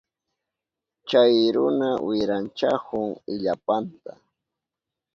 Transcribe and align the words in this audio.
Chay 1.07 1.35
runa 1.55 1.89
wiranchahun 2.07 3.09
illapanta. 3.33 4.11